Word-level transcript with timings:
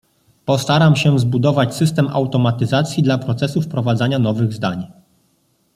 postaram 0.45 0.95
się 0.95 1.19
zbudować 1.19 1.75
system 1.75 2.07
automatyzacji 2.07 3.03
dla 3.03 3.17
procesu 3.17 3.61
wprowadzania 3.61 4.19
nowych 4.19 4.53
zdań 4.53 4.91